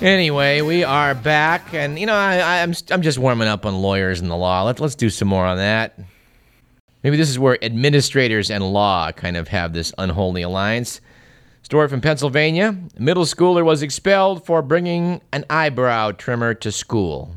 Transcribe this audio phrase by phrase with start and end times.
[0.00, 4.20] Anyway, we are back, and you know I, I'm I'm just warming up on lawyers
[4.20, 4.62] and the law.
[4.62, 5.98] Let's let's do some more on that.
[7.02, 11.00] Maybe this is where administrators and law kind of have this unholy alliance.
[11.62, 17.34] Story from Pennsylvania: middle schooler was expelled for bringing an eyebrow trimmer to school.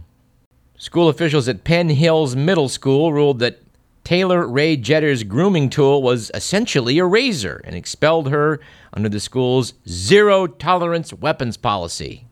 [0.78, 3.60] School officials at Penn Hills Middle School ruled that
[4.04, 8.60] Taylor Ray Jetter's grooming tool was essentially a razor and expelled her
[8.94, 12.28] under the school's zero tolerance weapons policy.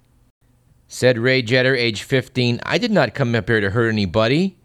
[0.92, 4.58] Said Ray Jetter, age 15, I did not come up here to hurt anybody.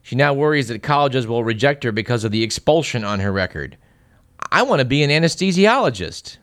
[0.00, 3.76] She now worries that colleges will reject her because of the expulsion on her record.
[4.50, 6.38] I want to be an anesthesiologist.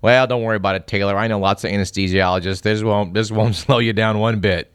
[0.00, 1.18] Well, don't worry about it, Taylor.
[1.18, 2.62] I know lots of anesthesiologists.
[2.62, 4.72] This won't this won't slow you down one bit.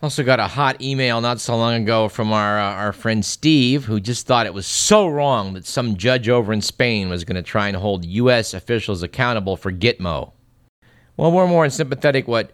[0.00, 3.86] Also got a hot email not so long ago from our uh, our friend Steve,
[3.86, 7.34] who just thought it was so wrong that some judge over in Spain was going
[7.34, 8.54] to try and hold U.S.
[8.54, 10.30] officials accountable for Gitmo.
[11.20, 12.50] Well, we're more sympathetic what,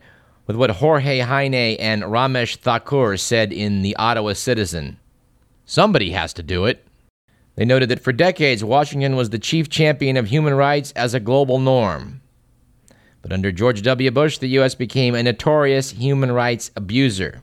[0.48, 4.98] with what Jorge Heine and Ramesh Thakur said in the Ottawa Citizen.
[5.64, 6.84] Somebody has to do it.
[7.54, 11.20] They noted that for decades, Washington was the chief champion of human rights as a
[11.20, 12.22] global norm.
[13.22, 14.10] But under George W.
[14.10, 14.74] Bush, the U.S.
[14.74, 17.42] became a notorious human rights abuser.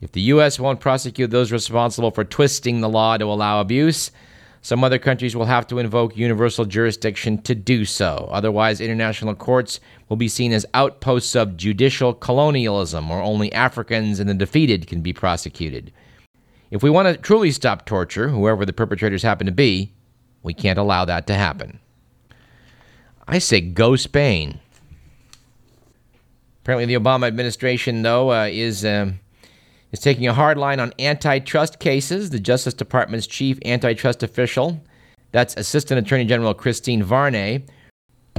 [0.00, 0.58] If the U.S.
[0.58, 4.10] won't prosecute those responsible for twisting the law to allow abuse,
[4.64, 8.28] some other countries will have to invoke universal jurisdiction to do so.
[8.30, 14.30] Otherwise, international courts will be seen as outposts of judicial colonialism, where only Africans and
[14.30, 15.92] the defeated can be prosecuted.
[16.70, 19.92] If we want to truly stop torture, whoever the perpetrators happen to be,
[20.44, 21.80] we can't allow that to happen.
[23.26, 24.60] I say go Spain.
[26.62, 29.18] Apparently, the Obama administration, though, uh, is um,
[29.92, 32.30] is taking a hard line on antitrust cases.
[32.30, 34.82] The Justice Department's chief antitrust official,
[35.30, 37.64] that's Assistant Attorney General Christine Varney,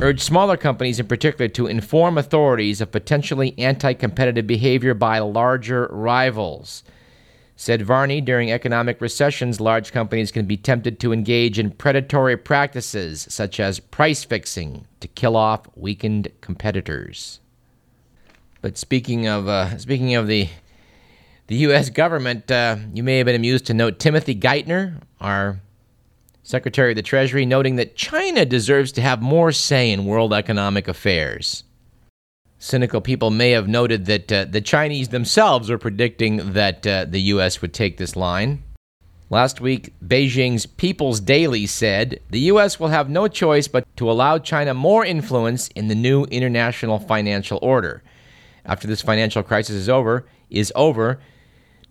[0.02, 5.88] urged smaller companies in particular to inform authorities of potentially anti competitive behavior by larger
[5.92, 6.84] rivals.
[7.56, 13.28] Said Varney, during economic recessions, large companies can be tempted to engage in predatory practices
[13.30, 17.40] such as price fixing to kill off weakened competitors.
[18.62, 20.50] But speaking of uh, speaking of the
[21.48, 21.90] the U.S.
[21.90, 25.60] government, uh, you may have been amused to note Timothy Geithner, our
[26.42, 30.88] Secretary of the Treasury, noting that China deserves to have more say in world economic
[30.88, 31.64] affairs.
[32.60, 37.20] Cynical people may have noted that uh, the Chinese themselves were predicting that uh, the
[37.22, 37.62] U.S.
[37.62, 38.64] would take this line.
[39.30, 42.80] Last week, Beijing's People's Daily said the U.S.
[42.80, 47.60] will have no choice but to allow China more influence in the new international financial
[47.62, 48.02] order.
[48.66, 51.20] After this financial crisis is over, is over,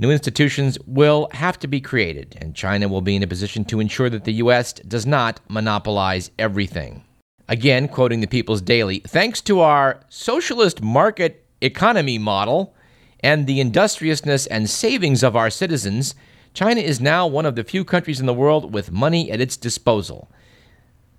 [0.03, 3.79] New institutions will have to be created, and China will be in a position to
[3.79, 4.73] ensure that the U.S.
[4.73, 7.05] does not monopolize everything.
[7.49, 12.75] Again, quoting the People's Daily, thanks to our socialist market economy model
[13.21, 16.17] and the industriousness and savings of our citizens,
[16.53, 19.57] China is now one of the few countries in the world with money at its
[19.57, 20.29] disposal.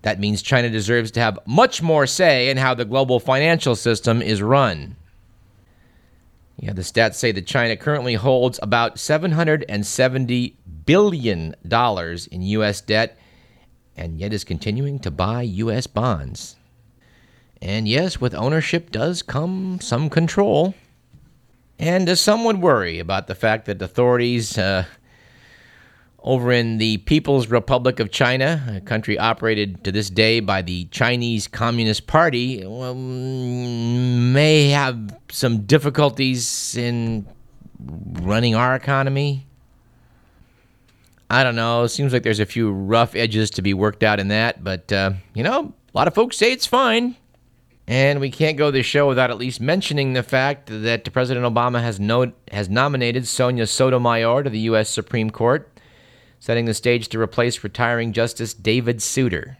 [0.01, 4.21] That means China deserves to have much more say in how the global financial system
[4.21, 4.97] is run.
[6.63, 10.53] Yeah, the stats say that China currently holds about $770
[10.85, 12.79] billion in U.S.
[12.79, 13.19] debt
[13.97, 15.87] and yet is continuing to buy U.S.
[15.87, 16.55] bonds.
[17.61, 20.73] And yes, with ownership does come some control.
[21.77, 24.85] And uh, some would worry about the fact that authorities uh,
[26.23, 30.85] over in the People's Republic of China, a country operated to this day by the
[30.85, 37.27] Chinese Communist Party, well, may have some difficulties in
[38.21, 39.45] running our economy.
[41.29, 41.83] I don't know.
[41.83, 44.91] It seems like there's a few rough edges to be worked out in that, but,
[44.93, 47.17] uh, you know, a lot of folks say it's fine.
[47.85, 51.81] And we can't go this show without at least mentioning the fact that President Obama
[51.81, 54.89] has, no- has nominated Sonia Sotomayor to the U.S.
[54.89, 55.72] Supreme Court
[56.43, 59.57] setting the stage to replace retiring Justice David Souter.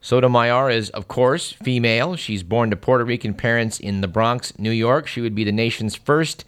[0.00, 2.14] Sotomayor is, of course, female.
[2.14, 5.08] She's born to Puerto Rican parents in the Bronx, New York.
[5.08, 6.44] She would be the nation's first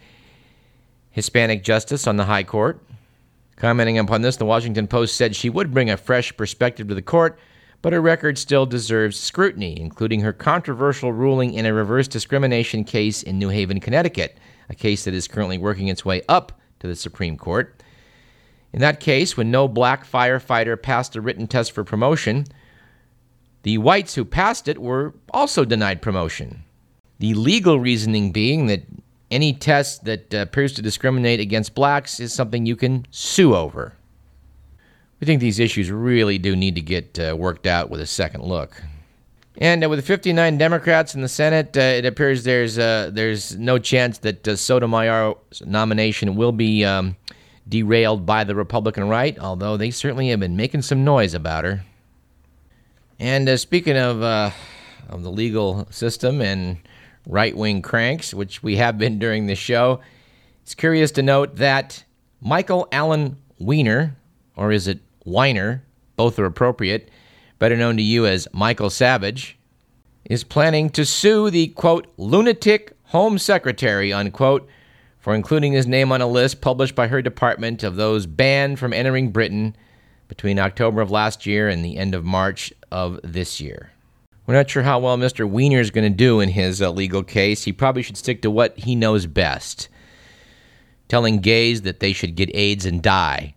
[1.11, 2.81] Hispanic justice on the High Court.
[3.57, 7.01] Commenting upon this, the Washington Post said she would bring a fresh perspective to the
[7.01, 7.37] court,
[7.81, 13.21] but her record still deserves scrutiny, including her controversial ruling in a reverse discrimination case
[13.21, 14.37] in New Haven, Connecticut,
[14.69, 17.83] a case that is currently working its way up to the Supreme Court.
[18.73, 22.45] In that case, when no black firefighter passed a written test for promotion,
[23.63, 26.63] the whites who passed it were also denied promotion.
[27.19, 28.83] The legal reasoning being that
[29.31, 33.93] any test that uh, appears to discriminate against blacks is something you can sue over.
[35.19, 38.43] We think these issues really do need to get uh, worked out with a second
[38.43, 38.81] look.
[39.57, 43.79] And uh, with 59 Democrats in the Senate, uh, it appears there's uh, there's no
[43.79, 47.15] chance that uh, Sotomayor's nomination will be um,
[47.67, 51.83] derailed by the Republican right, although they certainly have been making some noise about her.
[53.19, 54.51] And uh, speaking of uh,
[55.09, 56.77] of the legal system and
[57.25, 59.99] right wing cranks, which we have been during the show,
[60.61, 62.03] it's curious to note that
[62.41, 64.15] Michael Allen Weiner,
[64.55, 65.83] or is it Weiner?
[66.15, 67.09] Both are appropriate
[67.59, 69.57] better known to you as Michael Savage,
[70.25, 74.67] is planning to sue the quote lunatic Home Secretary unquote
[75.27, 78.93] for including his name on a list published by her department of those banned from
[78.93, 79.75] entering Britain
[80.29, 83.91] between October of last year and the end of March of this year.
[84.45, 85.45] We're not sure how well Mr.
[85.45, 87.65] Weiner is going to do in his uh, legal case.
[87.65, 89.89] He probably should stick to what he knows best
[91.09, 93.53] telling gays that they should get AIDS and die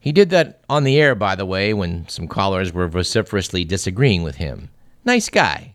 [0.00, 4.22] he did that on the air, by the way, when some callers were vociferously disagreeing
[4.22, 4.68] with him.
[5.04, 5.74] Nice guy.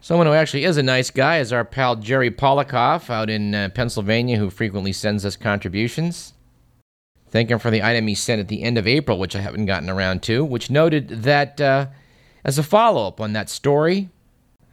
[0.00, 3.68] Someone who actually is a nice guy is our pal Jerry Polikoff out in uh,
[3.74, 6.34] Pennsylvania, who frequently sends us contributions.
[7.30, 9.66] Thank him for the item he sent at the end of April, which I haven't
[9.66, 11.86] gotten around to, which noted that uh,
[12.44, 14.08] as a follow up on that story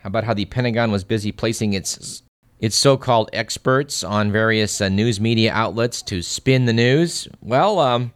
[0.03, 2.21] about how the Pentagon was busy placing its
[2.59, 7.27] its so-called experts on various uh, news media outlets to spin the news.
[7.41, 8.13] Well, um,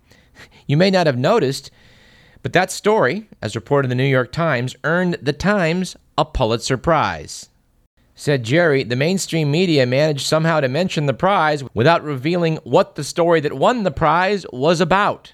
[0.66, 1.72] you may not have noticed,
[2.42, 6.76] but that story, as reported in the New York Times, earned the Times a Pulitzer
[6.76, 7.48] Prize.
[8.14, 13.06] Said Jerry, the mainstream media managed somehow to mention the prize without revealing what the
[13.06, 15.32] story that won the prize was about.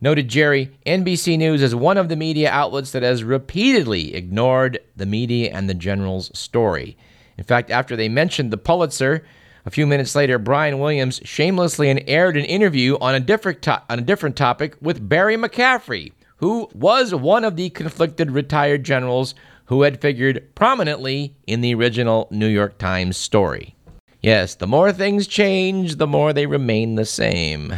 [0.00, 5.04] Noted Jerry, NBC News is one of the media outlets that has repeatedly ignored the
[5.04, 6.96] media and the general's story.
[7.36, 9.26] In fact, after they mentioned the Pulitzer,
[9.66, 13.98] a few minutes later, Brian Williams shamelessly aired an interview on a different to- on
[13.98, 19.34] a different topic with Barry McCaffrey, who was one of the conflicted retired generals
[19.66, 23.74] who had figured prominently in the original New York Times story.
[24.20, 27.74] Yes, the more things change, the more they remain the same.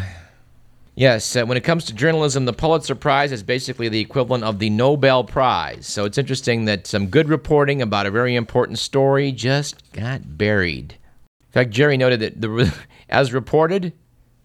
[0.94, 4.58] Yes, uh, when it comes to journalism, the Pulitzer Prize is basically the equivalent of
[4.58, 5.86] the Nobel Prize.
[5.86, 10.92] So it's interesting that some good reporting about a very important story just got buried
[10.92, 12.74] In fact, Jerry noted that, the,
[13.10, 13.92] as reported,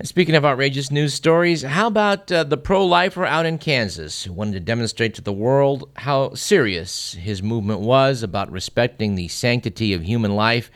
[0.03, 4.33] speaking of outrageous news stories, how about uh, the pro lifer out in Kansas who
[4.33, 9.93] wanted to demonstrate to the world how serious his movement was about respecting the sanctity
[9.93, 10.71] of human life?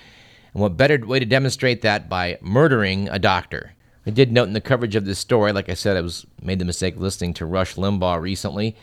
[0.53, 3.73] And what better way to demonstrate that by murdering a doctor?
[4.05, 6.59] I did note in the coverage of this story, like I said, I was made
[6.59, 8.75] the mistake of listening to Rush Limbaugh recently,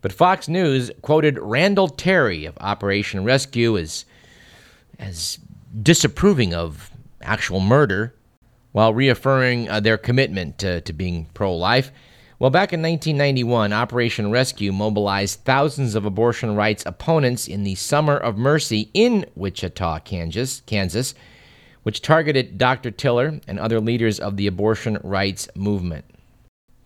[0.00, 4.06] but Fox News quoted Randall Terry of Operation Rescue as
[4.98, 5.38] as
[5.82, 6.90] disapproving of
[7.22, 8.14] actual murder
[8.72, 11.90] while reaffirming uh, their commitment to, to being pro life.
[12.38, 18.16] Well, back in 1991, Operation Rescue mobilized thousands of abortion rights opponents in the Summer
[18.16, 21.14] of Mercy in Wichita, Kansas, Kansas,
[21.82, 22.90] which targeted Dr.
[22.90, 26.06] Tiller and other leaders of the abortion rights movement.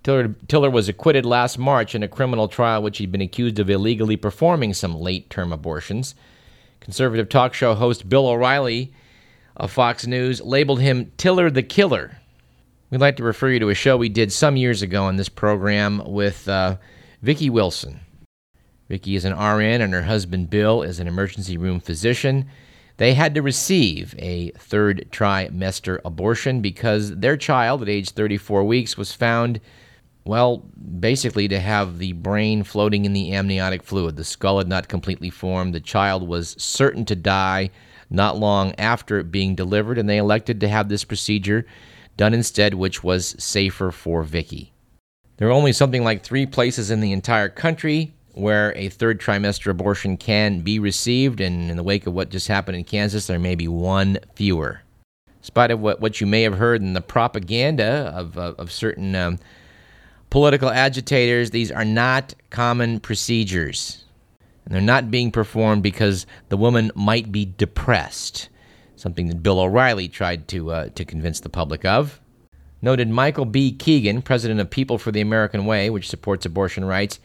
[0.02, 3.70] Tiller, Tiller was acquitted last March in a criminal trial which he'd been accused of
[3.70, 6.16] illegally performing some late term abortions.
[6.80, 8.92] Conservative talk show host Bill O'Reilly
[9.56, 12.18] of Fox News labeled him Tiller the Killer.
[12.90, 15.28] We'd like to refer you to a show we did some years ago on this
[15.28, 16.76] program with uh,
[17.22, 18.00] Vicki Wilson.
[18.88, 22.46] Vicki is an RN and her husband Bill is an emergency room physician.
[22.96, 28.96] They had to receive a third trimester abortion because their child at age 34 weeks
[28.96, 29.60] was found,
[30.24, 30.58] well,
[31.00, 34.16] basically to have the brain floating in the amniotic fluid.
[34.16, 35.74] The skull had not completely formed.
[35.74, 37.70] The child was certain to die
[38.14, 41.66] not long after it being delivered, and they elected to have this procedure
[42.16, 44.72] done instead, which was safer for Vicki.
[45.36, 49.70] There are only something like three places in the entire country where a third trimester
[49.70, 53.38] abortion can be received, and in the wake of what just happened in Kansas, there
[53.38, 54.82] may be one fewer.
[55.26, 58.72] In spite of what, what you may have heard in the propaganda of, of, of
[58.72, 59.38] certain um,
[60.30, 64.03] political agitators, these are not common procedures
[64.64, 68.48] and they're not being performed because the woman might be depressed,
[68.96, 72.20] something that Bill O'Reilly tried to, uh, to convince the public of.
[72.80, 73.72] Noted Michael B.
[73.72, 77.18] Keegan, president of People for the American Way, which supports abortion rights,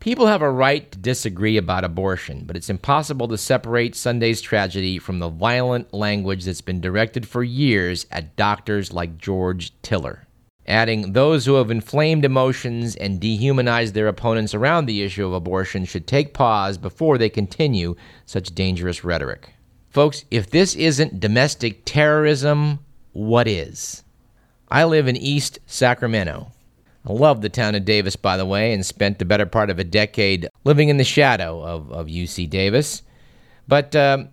[0.00, 4.98] people have a right to disagree about abortion, but it's impossible to separate Sunday's tragedy
[4.98, 10.26] from the violent language that's been directed for years at doctors like George Tiller
[10.66, 15.84] adding, Those who have inflamed emotions and dehumanized their opponents around the issue of abortion
[15.84, 17.94] should take pause before they continue
[18.26, 19.54] such dangerous rhetoric.
[19.90, 22.78] Folks, if this isn't domestic terrorism,
[23.12, 24.04] what is?
[24.70, 26.50] I live in East Sacramento.
[27.06, 29.78] I love the town of Davis, by the way, and spent the better part of
[29.78, 33.02] a decade living in the shadow of, of UC Davis.
[33.66, 34.28] But um,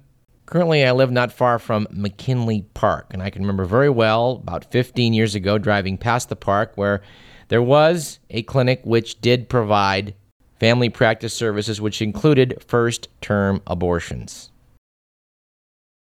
[0.49, 4.71] currently, I live not far from McKinley Park, and I can remember very well about
[4.71, 7.01] 15 years ago driving past the park where
[7.49, 10.15] there was a clinic which did provide
[10.59, 14.51] family practice services, which included first term abortions.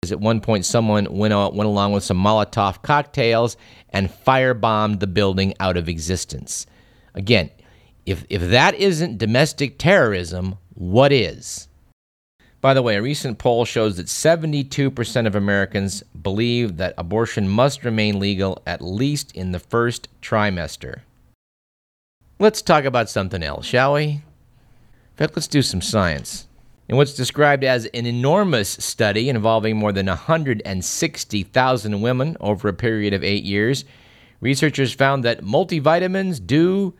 [0.09, 3.55] At one point, someone went, out, went along with some Molotov cocktails
[3.89, 6.65] and firebombed the building out of existence.
[7.13, 7.51] Again,
[8.07, 11.67] if, if that isn't domestic terrorism, what is?
[12.61, 17.83] By the way, a recent poll shows that 72% of Americans believe that abortion must
[17.83, 20.99] remain legal at least in the first trimester.
[22.37, 24.03] Let's talk about something else, shall we?
[24.03, 24.21] In
[25.15, 26.47] fact, let's do some science.
[26.87, 33.13] In what's described as an enormous study involving more than 160,000 women over a period
[33.13, 33.85] of eight years,
[34.39, 36.93] researchers found that multivitamins do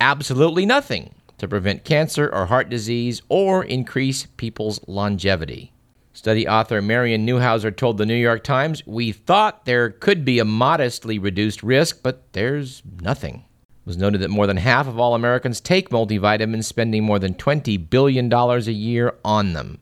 [0.00, 5.72] absolutely nothing to prevent cancer or heart disease or increase people's longevity.
[6.12, 10.46] Study author Marian Neuhouser told the New York Times, We thought there could be a
[10.46, 15.14] modestly reduced risk, but there's nothing It was noted that more than half of all
[15.14, 19.78] Americans take multivitamins, spending more than $20 billion a year on them.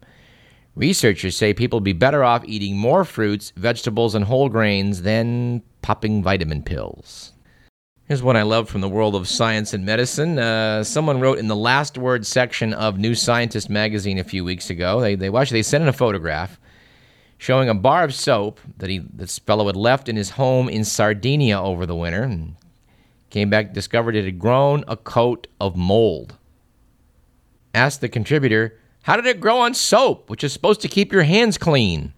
[0.75, 5.62] Researchers say people would be better off eating more fruits, vegetables, and whole grains than
[5.82, 7.33] popping vitamin pills.
[8.06, 10.38] Here's what I love from the world of science and medicine.
[10.38, 14.68] Uh, someone wrote in the last word section of New Scientist magazine a few weeks
[14.68, 15.00] ago.
[15.00, 16.61] They they they sent in a photograph
[17.38, 20.84] showing a bar of soap that he this fellow had left in his home in
[20.84, 22.23] Sardinia over the winter.
[22.25, 22.56] And
[23.34, 26.37] Came back, discovered it had grown a coat of mold.
[27.75, 31.25] Asked the contributor, How did it grow on soap, which is supposed to keep your
[31.25, 32.12] hands clean?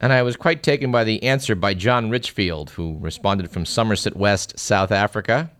[0.00, 4.16] And I was quite taken by the answer by Jon Richfield, who responded from Somerset
[4.16, 5.50] West, South Africa,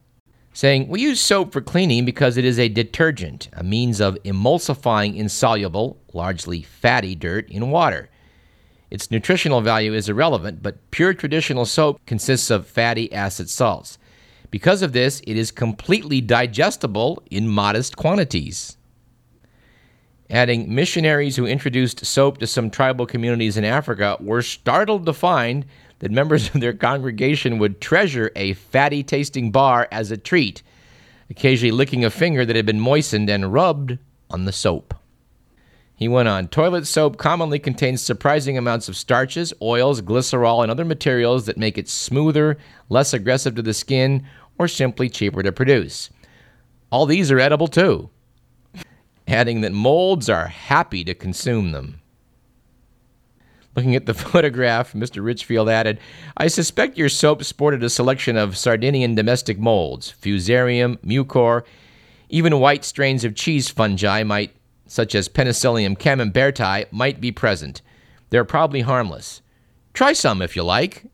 [0.52, 5.16] saying, We use soap for cleaning because it is a detergent, a means of emulsifying
[5.16, 8.08] insoluble, largely fatty dirt in water.
[8.90, 13.98] Its nutritional value is irrelevant, but pure traditional soap consists of fatty acid salts.
[14.50, 18.77] Because of this, it is completely digestible in modest quantities.
[20.30, 25.64] Adding, missionaries who introduced soap to some tribal communities in Africa were startled to find
[26.00, 30.62] that members of their congregation would treasure a fatty tasting bar as a treat,
[31.30, 33.98] occasionally licking a finger that had been moistened and rubbed
[34.30, 34.94] on the soap.
[35.96, 40.84] He went on Toilet soap commonly contains surprising amounts of starches, oils, glycerol, and other
[40.84, 42.56] materials that make it smoother,
[42.88, 44.24] less aggressive to the skin,
[44.58, 46.10] or simply cheaper to produce.
[46.92, 48.10] All these are edible too,
[49.28, 52.00] adding that molds are happy to consume them.
[53.76, 55.22] Looking at the photograph, Mr.
[55.22, 56.00] Richfield added,
[56.36, 61.62] I suspect your soap sported a selection of Sardinian domestic molds, Fusarium, Mucor,
[62.28, 64.54] even white strains of cheese fungi might
[64.88, 67.82] such as Penicillium camemberti, might be present.
[68.30, 69.42] They're probably harmless.
[69.92, 71.04] Try some if you like.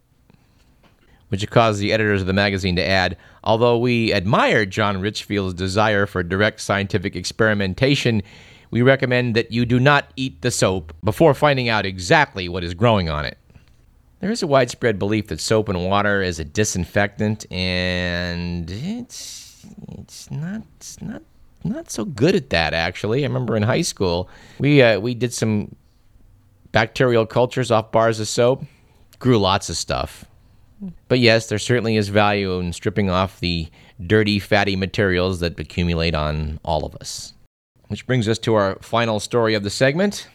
[1.35, 6.07] Which caused the editors of the magazine to add Although we admire Jon Richfield's desire
[6.07, 8.23] for direct scientific experimentation,
[8.71, 12.73] we recommend that you do not eat the soap before finding out exactly what is
[12.73, 13.37] growing on it.
[14.21, 19.67] There is a widespread belief that soap and water is a disinfectant, and it's
[19.99, 21.23] it's not it's not
[21.65, 23.25] not so good at that actually.
[23.25, 25.75] I remember in high school we uh, we did some
[26.71, 28.65] bacterial cultures off bars of soap,
[29.19, 30.25] grew lots of stuff.
[31.09, 33.69] But yes, there certainly is value in stripping off the
[34.05, 37.33] dirty, fatty materials that accumulate on all of us.
[37.89, 40.29] Which brings us to our final story of the segment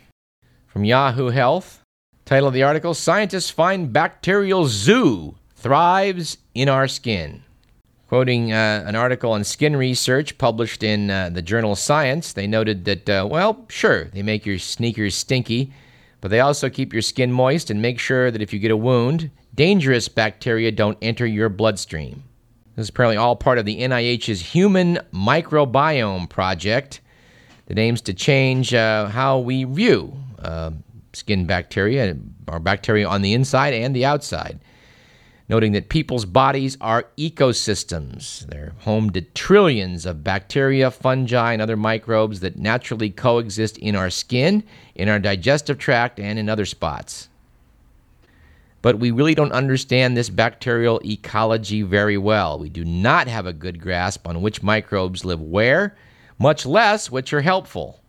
[0.68, 1.82] from Yahoo Health.
[2.26, 7.44] Title of the article Scientists Find Bacterial Zoo Thrives in Our Skin.
[8.08, 12.86] Quoting uh, an article on skin research published in uh, the journal Science, they noted
[12.86, 15.72] that, uh, well, sure, they make your sneakers stinky,
[16.22, 18.78] but they also keep your skin moist and make sure that if you get a
[18.78, 22.24] wound, dangerous bacteria don't enter your bloodstream.
[22.78, 27.02] This is apparently all part of the NIH's Human Microbiome Project
[27.66, 30.72] that aims to change uh, how we view uh,
[31.12, 32.16] skin bacteria,
[32.48, 34.62] or bacteria on the inside and the outside
[35.50, 38.48] noting that people's bodies are ecosystems.
[38.48, 44.10] They're home to trillions of bacteria, fungi, and other microbes that naturally coexist in our
[44.10, 44.64] skin,
[44.96, 47.28] in our digestive tract, and in other spots.
[48.82, 52.58] But we really don't understand this bacterial ecology very well.
[52.58, 55.98] We do not have a good grasp on which microbes live where,
[56.38, 58.00] much less which are helpful.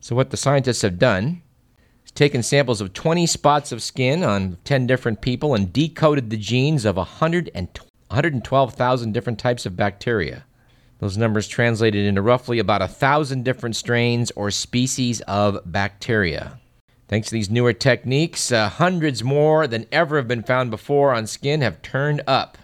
[0.00, 1.42] So, what the scientists have done
[2.04, 6.36] is taken samples of 20 spots of skin on 10 different people and decoded the
[6.36, 10.44] genes of 112,000 different types of bacteria.
[11.00, 16.58] Those numbers translated into roughly about a thousand different strains or species of bacteria.
[17.08, 21.26] Thanks to these newer techniques, uh, hundreds more than ever have been found before on
[21.26, 22.58] skin have turned up.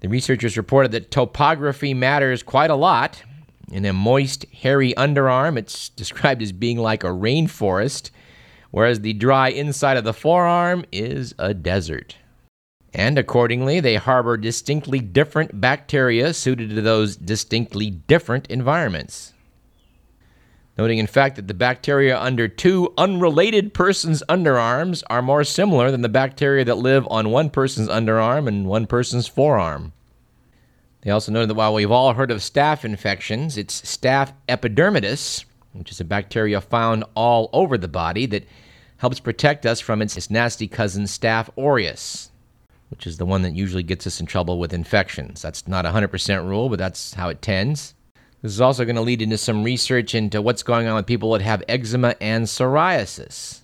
[0.00, 3.22] The researchers reported that topography matters quite a lot.
[3.70, 8.10] In a moist, hairy underarm, it's described as being like a rainforest,
[8.70, 12.16] whereas the dry inside of the forearm is a desert
[12.94, 19.33] and accordingly, they harbor distinctly different bacteria suited to those distinctly different environments.
[20.76, 26.02] Noting, in fact, that the bacteria under two unrelated persons' underarms are more similar than
[26.02, 29.92] the bacteria that live on one person's underarm and one person's forearm.
[31.02, 35.92] They also noted that while we've all heard of staph infections, it's staph epidermidis, which
[35.92, 38.44] is a bacteria found all over the body that
[38.96, 42.30] helps protect us from its nasty cousin Staph aureus
[42.94, 45.42] which is the one that usually gets us in trouble with infections.
[45.42, 47.92] That's not a 100% rule, but that's how it tends.
[48.44, 51.32] This is also going to lead into some research into what's going on with people
[51.32, 53.60] that have eczema and psoriasis.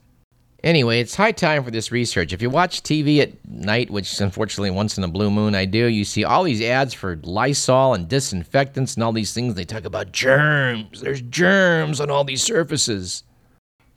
[0.64, 2.32] Anyway, it's high time for this research.
[2.32, 5.84] If you watch TV at night, which unfortunately once in a blue moon I do,
[5.84, 9.52] you see all these ads for Lysol and disinfectants and all these things.
[9.52, 11.02] They talk about germs.
[11.02, 13.25] There's germs on all these surfaces.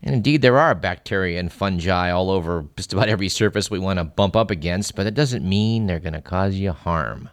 [0.02, 4.00] And indeed, there are bacteria and fungi all over just about every surface we want
[4.00, 7.30] to bump up against, but that doesn't mean they're going to cause you harm.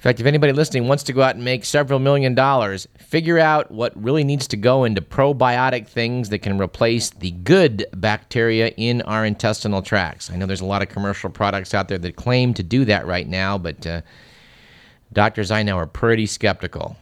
[0.00, 3.38] In fact, if anybody listening wants to go out and make several million dollars, figure
[3.38, 8.68] out what really needs to go into probiotic things that can replace the good bacteria
[8.78, 10.30] in our intestinal tracts.
[10.30, 13.06] I know there's a lot of commercial products out there that claim to do that
[13.06, 14.00] right now, but uh,
[15.12, 16.96] doctors I know are pretty skeptical.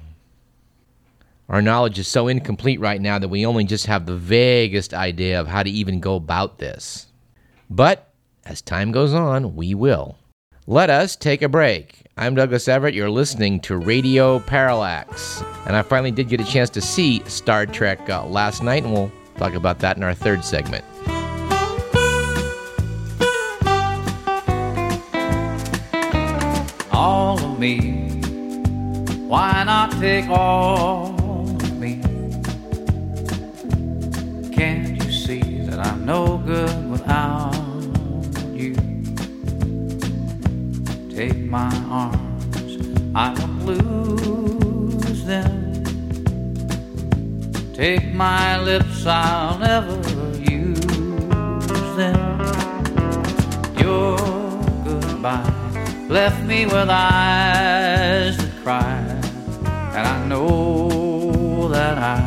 [1.48, 5.40] Our knowledge is so incomplete right now that we only just have the vaguest idea
[5.40, 7.06] of how to even go about this.
[7.70, 8.10] But
[8.44, 10.18] as time goes on, we will.
[10.70, 12.02] Let us take a break.
[12.18, 12.92] I'm Douglas Everett.
[12.92, 15.42] You're listening to Radio Parallax.
[15.64, 18.92] And I finally did get a chance to see Star Trek uh, last night, and
[18.92, 20.84] we'll talk about that in our third segment.
[26.92, 28.20] All of me,
[29.26, 31.14] why not take all?
[31.14, 32.02] Of me?
[34.54, 37.37] Can't you see that I'm no good without
[41.18, 42.78] Take my arms,
[43.12, 45.82] I won't lose them.
[47.74, 49.96] Take my lips, I'll never
[50.38, 50.78] use
[51.96, 52.38] them.
[53.80, 54.16] Your
[54.84, 55.52] goodbye
[56.08, 59.00] left me with eyes that cry,
[59.96, 62.20] and I know that I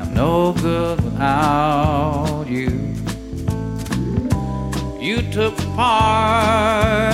[0.00, 2.96] am no good without you.
[5.00, 7.13] You took part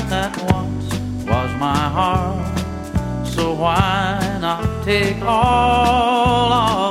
[1.60, 2.58] my heart.
[3.26, 6.89] So why not take all of